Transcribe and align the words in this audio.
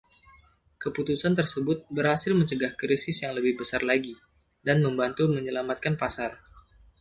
Keputusan 0.83 1.33
tersebut 1.39 1.79
berhasil 1.97 2.33
mencegah 2.39 2.73
krisis 2.81 3.17
yang 3.23 3.33
lebih 3.37 3.53
besar 3.61 3.81
lagi 3.91 4.15
dan 4.67 4.77
membantu 4.85 5.23
menyelamatkan 5.35 5.93
pasar. 6.01 6.31